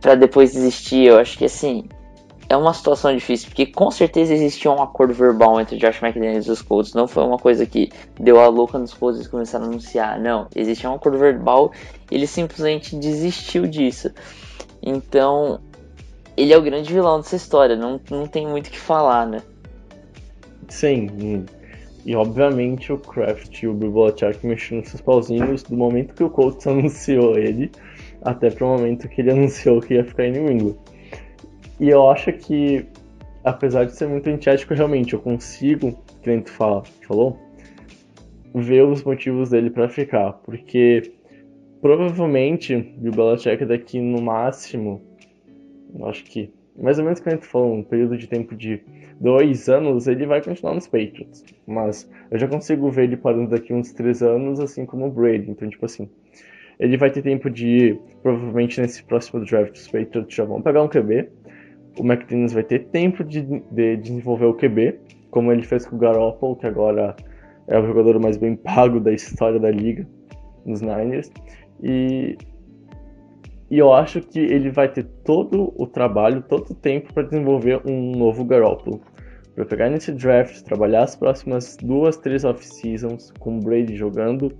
[0.00, 1.88] para depois desistir, eu acho que assim,
[2.48, 6.50] é uma situação difícil, porque com certeza existia um acordo verbal entre Josh McDaniels e
[6.50, 6.94] os Colts.
[6.94, 10.18] Não foi uma coisa que deu a louca nos Colts e começaram a anunciar.
[10.18, 11.72] Não, existia um acordo verbal
[12.10, 14.10] ele simplesmente desistiu disso.
[14.82, 15.60] Então,
[16.38, 17.74] ele é o grande vilão dessa história.
[17.74, 19.42] Não, não tem muito o que falar, né?
[20.68, 21.44] Sim,
[22.06, 26.30] e obviamente o Kraft e o Bill Belichick mexeram seus pauzinhos do momento que o
[26.30, 27.70] Colts anunciou ele
[28.22, 30.76] até pro momento que ele anunciou que ia ficar em New England.
[31.80, 32.86] E eu acho que,
[33.44, 37.38] apesar de ser muito antiético, realmente eu consigo, que nem tu fala, falou,
[38.54, 40.32] ver os motivos dele para ficar.
[40.44, 41.12] Porque
[41.80, 45.07] provavelmente o Belichick daqui no máximo,
[46.04, 48.80] acho que mais ou menos que a gente falou, um período de tempo de
[49.20, 51.44] dois anos, ele vai continuar nos Patriots.
[51.66, 55.50] Mas eu já consigo ver ele parando daqui uns três anos, assim como o Brady.
[55.50, 56.08] Então, tipo assim,
[56.78, 60.88] ele vai ter tempo de, provavelmente nesse próximo draft, os Patriots já vão pegar um
[60.88, 61.28] QB
[61.98, 64.98] o McDaniels vai ter tempo de, de desenvolver o QB,
[65.30, 67.14] como ele fez com o Garoppolo, que agora
[67.66, 70.06] é o jogador mais bem pago da história da liga
[70.64, 71.30] nos Niners.
[71.82, 72.36] E,
[73.70, 77.80] e eu acho que ele vai ter todo o trabalho, todo o tempo para desenvolver
[77.84, 79.00] um novo Garoppolo.
[79.54, 84.56] Para pegar nesse draft, trabalhar as próximas duas, três off-seasons com o Brady jogando.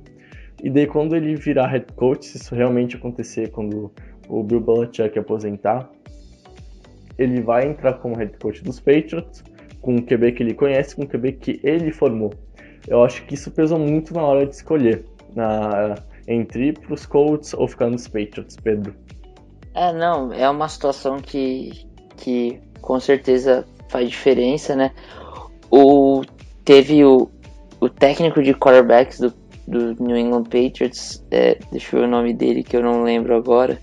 [0.62, 3.90] E daí quando ele virar head coach, se isso realmente acontecer, quando
[4.28, 5.88] o Bill Belichick aposentar,
[7.16, 9.42] ele vai entrar como head coach dos Patriots,
[9.80, 12.34] com um QB que ele conhece, com um QB que ele formou.
[12.86, 15.94] Eu acho que isso pesou muito na hora de escolher, na,
[16.28, 18.94] entre ir para os Colts ou ficar nos Patriots, Pedro.
[19.74, 21.86] É, não, é uma situação que,
[22.16, 24.92] que com certeza faz diferença, né?
[25.70, 26.22] O,
[26.64, 27.30] teve o,
[27.80, 29.32] o técnico de quarterbacks do,
[29.66, 33.34] do New England Patriots, é, deixa eu ver o nome dele que eu não lembro
[33.34, 33.78] agora.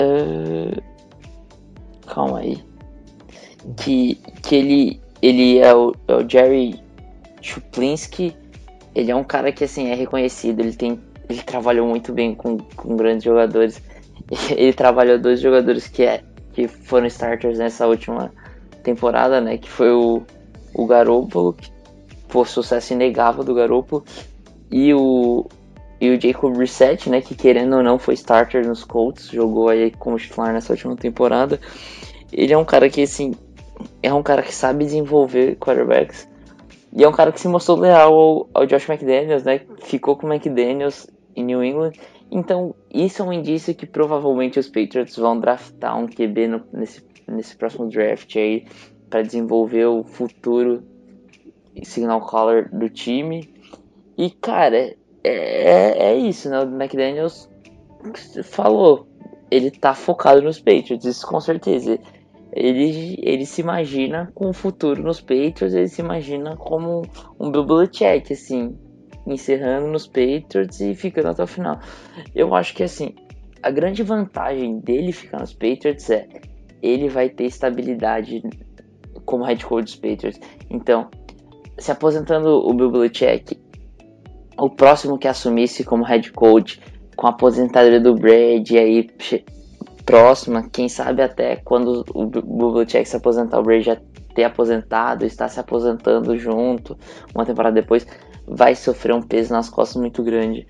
[0.00, 0.82] Uh,
[2.06, 2.62] calma aí.
[3.76, 6.80] Que, que ele, ele é o, é o Jerry
[7.40, 8.36] Chuplinski.
[8.98, 10.60] Ele é um cara que assim é reconhecido.
[10.60, 13.80] Ele tem, ele trabalhou muito bem com, com grandes jogadores.
[14.50, 18.32] Ele trabalhou dois jogadores que, é, que foram starters nessa última
[18.82, 19.56] temporada, né?
[19.56, 20.22] Que foi o,
[20.74, 21.70] o Garoppolo, que
[22.28, 24.04] foi sucesso inegável do Garoppolo,
[24.70, 25.46] e o,
[26.00, 29.90] e o Jacob Brissett, né, que querendo ou não foi starter nos Colts, jogou aí
[29.92, 31.58] como titular nessa última temporada.
[32.32, 33.34] Ele é um cara que, assim,
[34.02, 36.28] é um cara que sabe desenvolver quarterbacks.
[36.92, 39.60] E é um cara que se mostrou leal ao, ao Josh McDaniels, né?
[39.82, 41.92] Ficou com o McDaniels em New England.
[42.30, 47.04] Então, isso é um indício que provavelmente os Patriots vão draftar um QB no, nesse,
[47.26, 48.66] nesse próximo draft aí
[49.08, 50.82] para desenvolver o futuro
[51.82, 53.48] signal caller do time.
[54.16, 56.60] E, cara, é, é isso, né?
[56.60, 57.48] O McDaniels
[58.44, 59.06] falou,
[59.50, 61.98] ele tá focado nos Patriots, isso com certeza.
[62.60, 67.02] Ele, ele se imagina com o futuro nos Patriots, ele se imagina como
[67.38, 68.76] um Belichick, assim,
[69.24, 71.78] encerrando nos Patriots e ficando até o final.
[72.34, 73.14] Eu acho que, assim,
[73.62, 76.26] a grande vantagem dele ficar nos Patriots é
[76.82, 78.42] ele vai ter estabilidade
[79.24, 80.40] como head coach dos Patriots.
[80.68, 81.08] Então,
[81.78, 83.56] se aposentando o Bill Belichick,
[84.58, 86.80] o próximo que assumisse como head coach
[87.14, 89.08] com a aposentadoria do Brady aí
[90.08, 93.98] próxima, quem sabe até quando o Belichick se aposentar, o Brady já
[94.34, 96.96] ter aposentado, está se aposentando junto,
[97.34, 98.06] uma temporada depois,
[98.46, 100.66] vai sofrer um peso nas costas muito grande.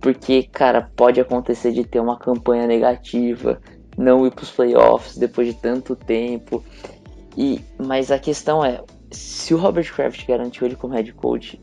[0.00, 3.60] Porque, cara, pode acontecer de ter uma campanha negativa,
[3.98, 6.64] não ir para os playoffs depois de tanto tempo.
[7.36, 11.60] E, mas a questão é, se o Robert Kraft garantiu ele como head coach,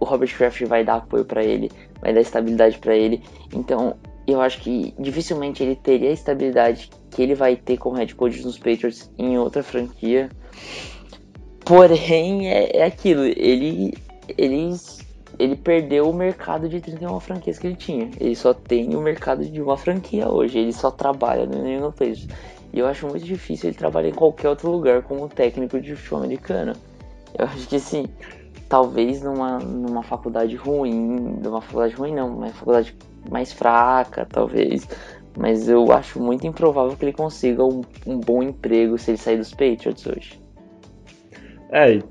[0.00, 3.22] o Robert Kraft vai dar apoio para ele, vai dar estabilidade para ele.
[3.52, 3.98] Então,
[4.32, 8.42] eu acho que dificilmente ele teria a estabilidade que ele vai ter como head coach
[8.42, 10.28] nos Patriots em outra franquia.
[11.64, 13.94] Porém, é, é aquilo, ele,
[14.36, 14.76] ele,
[15.38, 18.10] ele perdeu o mercado de 31 franquias que ele tinha.
[18.20, 21.92] Ele só tem o mercado de uma franquia hoje, ele só trabalha no New England
[21.92, 22.28] Patriots.
[22.72, 26.18] E eu acho muito difícil ele trabalhar em qualquer outro lugar como técnico de futebol
[26.20, 26.74] americano.
[27.38, 28.06] Eu acho que assim,
[28.68, 32.94] talvez numa, numa faculdade ruim, numa faculdade ruim não, uma faculdade
[33.28, 34.86] mais fraca, talvez.
[35.36, 39.36] Mas eu acho muito improvável que ele consiga um, um bom emprego se ele sair
[39.36, 40.40] dos Patriots hoje.
[41.70, 42.02] É,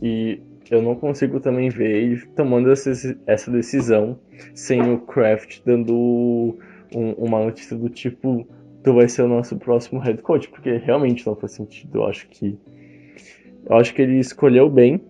[0.00, 4.18] e eu não consigo também ver ele tomando essa, decisão
[4.54, 6.56] sem o Kraft dando
[6.94, 8.46] um, uma notícia do tipo
[8.82, 11.98] tu vai ser o nosso próximo head coach, porque realmente não faz sentido.
[11.98, 12.56] Eu acho que
[13.68, 15.00] eu acho que ele escolheu bem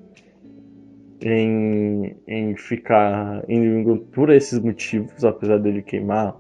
[1.21, 6.37] em, em ficar em England por esses motivos, apesar dele queimar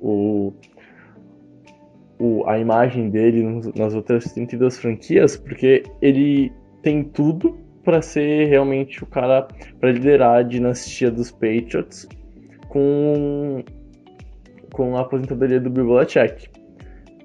[0.00, 0.52] o,
[2.18, 3.42] o, a imagem dele
[3.76, 9.46] nas outras 32 franquias, porque ele tem tudo para ser realmente o cara
[9.78, 12.08] para liderar a dinastia dos Patriots
[12.68, 13.62] com,
[14.72, 16.48] com a aposentadoria do Bill Belichick.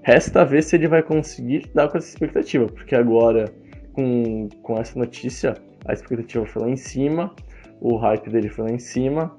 [0.03, 3.51] Resta ver se ele vai conseguir dar com essa expectativa, porque agora,
[3.93, 7.33] com, com essa notícia, a expectativa foi lá em cima,
[7.79, 9.35] o hype dele foi lá em cima,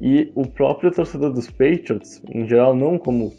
[0.00, 3.32] e o próprio torcedor dos Patriots, em geral, não como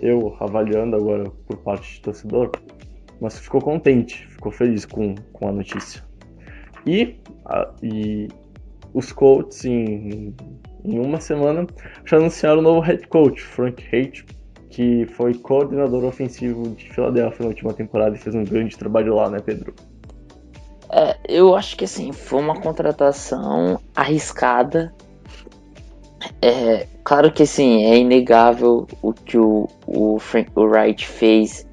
[0.00, 2.50] eu avaliando agora por parte de torcedor,
[3.20, 6.04] mas ficou contente, ficou feliz com, com a notícia.
[6.86, 8.28] E, a, e
[8.92, 10.34] os Colts, em,
[10.84, 11.66] em uma semana,
[12.04, 14.24] já anunciaram o novo head coach, Frank Haight,
[14.70, 19.30] que foi coordenador ofensivo de Filadélfia na última temporada e fez um grande trabalho lá,
[19.30, 19.74] né, Pedro?
[20.90, 24.92] É, eu acho que assim, foi uma contratação arriscada.
[26.40, 31.66] É, claro que assim, é inegável o que o, o Frank o Wright fez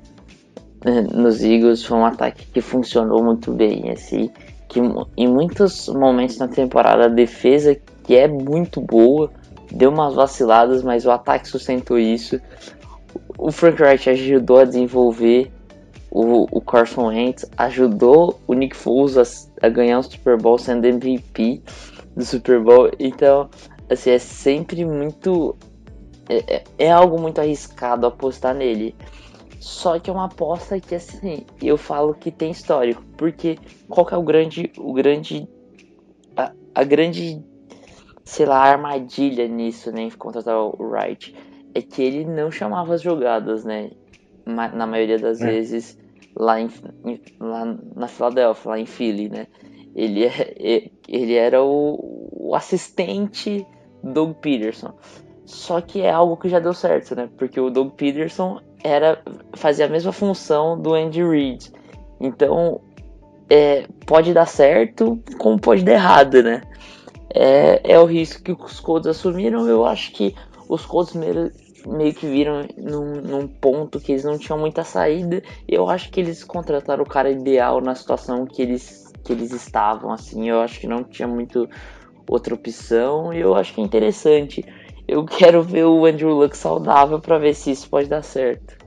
[0.84, 4.30] né, nos Eagles, foi um ataque que funcionou muito bem, assim,
[4.68, 4.80] que
[5.16, 9.32] em muitos momentos na temporada a defesa que é muito boa,
[9.72, 12.40] deu umas vaciladas, mas o ataque sustentou isso.
[13.38, 15.52] O Frank Wright ajudou a desenvolver
[16.16, 20.86] o, o Carson Wentz, ajudou o Nick Foles a, a ganhar o Super Bowl sendo
[20.86, 21.64] MVP
[22.16, 22.92] do Super Bowl.
[23.00, 23.50] Então,
[23.90, 25.56] assim, é sempre muito.
[26.30, 28.96] É, é, é algo muito arriscado apostar nele.
[29.60, 33.02] Só que é uma aposta que, assim, eu falo que tem histórico.
[33.18, 33.58] Porque
[33.90, 34.72] qual que é o grande.
[34.78, 35.48] O grande.
[36.38, 37.44] A, a grande.
[38.24, 40.04] Sei lá, armadilha nisso, né?
[40.04, 41.36] Em contratar o Wright
[41.74, 43.90] é que ele não chamava as jogadas, né?
[44.46, 45.46] Na maioria das é.
[45.46, 45.98] vezes
[46.36, 46.70] lá, em,
[47.40, 49.48] lá na Filadélfia, lá em Philly, né?
[49.96, 53.66] Ele, é, ele era o, o assistente
[54.04, 54.94] Doug Peterson.
[55.46, 57.30] Só que é algo que já deu certo, né?
[57.38, 59.22] Porque o Doug Peterson era
[59.54, 61.72] fazia a mesma função do Andy Reid.
[62.20, 62.82] Então,
[63.50, 66.62] é, pode dar certo, como pode dar errado, né?
[67.34, 69.68] É, é o risco que os Colts assumiram.
[69.68, 70.36] Eu acho que
[70.70, 71.14] os Colts
[71.86, 75.42] meio que viram num, num, ponto que eles não tinham muita saída.
[75.68, 80.12] Eu acho que eles contrataram o cara ideal na situação que eles, que eles estavam,
[80.12, 80.50] assim.
[80.50, 81.70] Eu acho que não tinha muito
[82.28, 84.66] outra opção e eu acho que é interessante.
[85.08, 88.78] Eu quero ver o Andrew Luck saudável para ver se isso pode dar certo.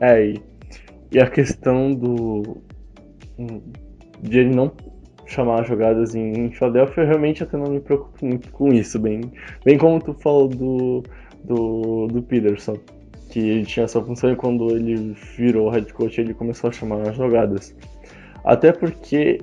[0.00, 0.34] É,
[1.12, 2.56] e, a questão do.
[4.20, 4.72] de ele não
[5.26, 9.20] chamar jogadas em, em Philadelphia, eu realmente até não me preocupo muito com isso, bem,
[9.64, 11.02] bem como tu falou do,
[11.44, 12.78] do, do Peterson,
[13.30, 17.16] que tinha essa função e quando ele virou head coach ele começou a chamar as
[17.16, 17.74] jogadas.
[18.44, 19.40] Até porque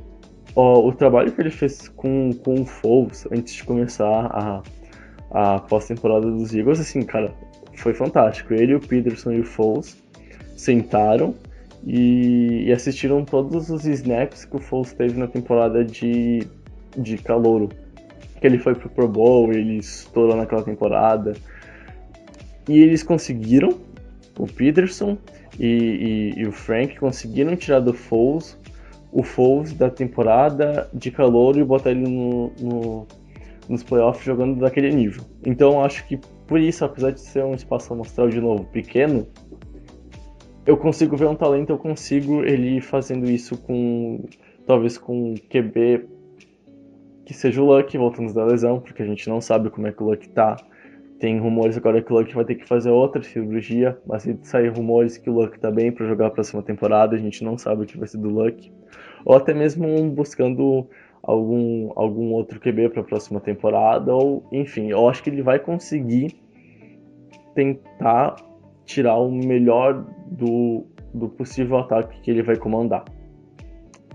[0.56, 4.64] ó, o trabalho que ele fez com, com o Foles antes de começar a,
[5.32, 7.34] a pós-temporada dos Eagles, assim, cara,
[7.76, 8.54] foi fantástico.
[8.54, 9.98] Ele, o Peterson e o Foles
[10.56, 11.34] sentaram
[11.86, 16.46] e, e assistiram todos os snaps que o Foles teve na temporada de,
[16.98, 17.70] de calouro.
[18.40, 21.34] Que ele foi pro Pro Bowl, ele estourou naquela temporada.
[22.70, 23.80] E eles conseguiram,
[24.38, 25.18] o Peterson
[25.60, 28.56] e, e, e o Frank conseguiram tirar do Foles
[29.12, 33.08] o Foles da temporada de calor e botar ele no, no,
[33.68, 35.24] nos playoffs jogando daquele nível.
[35.44, 39.26] Então acho que por isso, apesar de ser um espaço amostral de novo pequeno,
[40.64, 44.24] eu consigo ver um talento, eu consigo ele fazendo isso com
[44.68, 46.08] talvez com QB
[47.26, 50.04] que seja o Luck voltando da lesão, porque a gente não sabe como é que
[50.04, 50.56] o Luck tá
[51.20, 54.70] tem rumores agora que o Luck vai ter que fazer outra cirurgia, mas se sair
[54.70, 57.84] rumores que o Luck tá bem para jogar a próxima temporada, a gente não sabe
[57.84, 58.72] o que vai ser do Luck.
[59.26, 60.88] Ou até mesmo buscando
[61.22, 65.60] algum, algum outro QB para a próxima temporada, ou enfim, eu acho que ele vai
[65.60, 66.42] conseguir
[67.54, 68.38] tentar
[68.86, 73.04] tirar o melhor do, do possível ataque que ele vai comandar.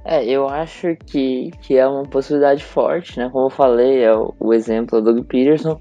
[0.07, 3.28] É, eu acho que, que é uma possibilidade forte, né?
[3.30, 5.78] Como eu falei, é o, o exemplo do Doug Peterson.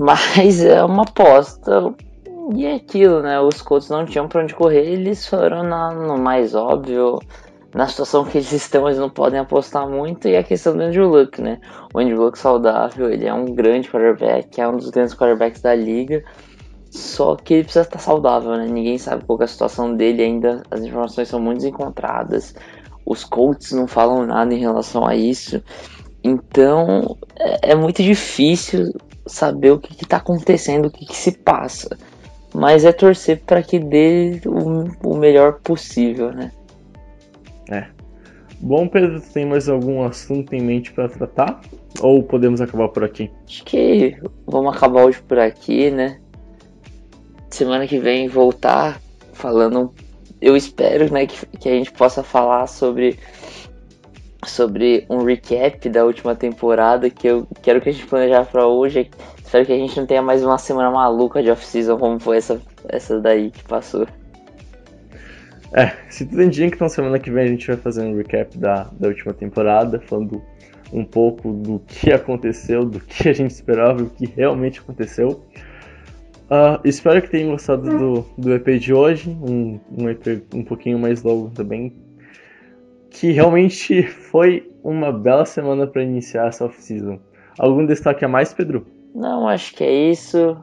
[0.00, 1.94] Mas é uma aposta.
[2.54, 3.38] E é aquilo, né?
[3.38, 7.18] Os Colts não tinham pra onde correr, eles foram na, no mais óbvio.
[7.74, 10.26] Na situação que eles estão, eles não podem apostar muito.
[10.26, 11.60] E a questão do Andrew Luck, né?
[11.92, 15.74] O Andrew Luck saudável, ele é um grande quarterback, é um dos grandes quarterbacks da
[15.74, 16.24] liga.
[16.90, 18.66] Só que ele precisa estar saudável, né?
[18.66, 20.62] Ninguém sabe qual é a situação dele ainda.
[20.70, 22.54] As informações são muito desencontradas.
[23.04, 25.62] Os Colts não falam nada em relação a isso.
[26.24, 28.92] Então é, é muito difícil
[29.30, 31.96] saber o que está acontecendo, o que, que, se passa.
[32.54, 36.50] Mas é torcer para que dê o, o, melhor possível, né?
[37.70, 37.86] É.
[38.60, 41.60] Bom, Pedro, tem mais algum assunto em mente para tratar?
[42.00, 43.30] Ou podemos acabar por aqui?
[43.46, 44.16] Acho que
[44.46, 46.18] vamos acabar hoje por aqui, né?
[47.50, 49.00] semana que vem voltar
[49.32, 49.92] falando.
[50.40, 53.18] Eu espero né, que, que a gente possa falar sobre,
[54.44, 59.10] sobre um recap da última temporada, que eu quero que a gente planejar para hoje.
[59.44, 62.60] Espero que a gente não tenha mais uma semana maluca de off-season como foi essa,
[62.88, 64.06] essa daí que passou.
[65.72, 68.90] É, se tudo indica, então semana que vem a gente vai fazer um recap da,
[68.98, 70.42] da última temporada, falando
[70.92, 75.44] um pouco do que aconteceu, do que a gente esperava e o que realmente aconteceu.
[76.50, 80.98] Uh, espero que tenham gostado do, do EP de hoje, um, um EP um pouquinho
[80.98, 81.92] mais longo também,
[83.10, 87.18] que realmente foi uma bela semana para iniciar essa off-season.
[87.58, 88.86] Algum destaque a mais, Pedro?
[89.14, 90.56] Não, acho que é isso.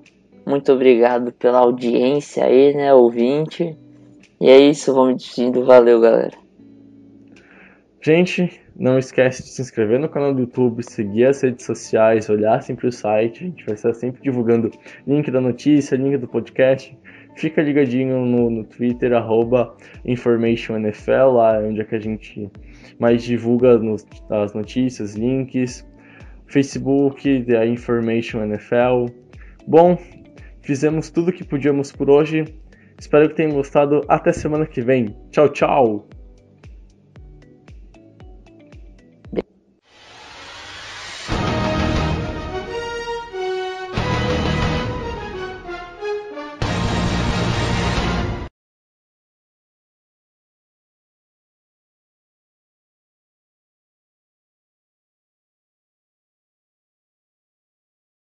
[0.46, 3.76] Muito obrigado pela audiência aí, né, ouvinte.
[4.40, 5.66] E é isso, vou me despedindo.
[5.66, 6.38] Valeu, galera.
[8.02, 12.62] Gente, não esquece de se inscrever no canal do YouTube, seguir as redes sociais, olhar
[12.62, 13.44] sempre o site.
[13.44, 14.72] A gente vai estar sempre divulgando
[15.06, 16.98] link da notícia, link do podcast.
[17.38, 22.50] Fica ligadinho no, no Twitter, arroba InformationNFL, lá onde é que a gente
[23.00, 25.86] mais divulga nos, as notícias, links.
[26.48, 29.14] Facebook, da Information NFL.
[29.68, 29.98] Bom,
[30.62, 32.46] fizemos tudo o que podíamos por hoje.
[33.00, 34.02] Espero que tenham gostado.
[34.08, 35.16] Até semana que vem.
[35.30, 36.17] Tchau, tchau!